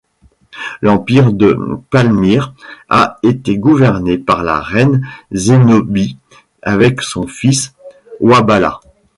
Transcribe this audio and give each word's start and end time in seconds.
L'empire 0.81 1.31
de 1.31 1.55
Palmyre 1.91 2.55
a 2.89 3.19
été 3.21 3.59
gouverné 3.59 4.17
par 4.17 4.41
la 4.43 4.59
reine 4.59 5.07
Zénobie 5.31 6.17
avec 6.63 7.03
son 7.03 7.27
fils 7.27 7.75
Wahballat. 8.19 8.79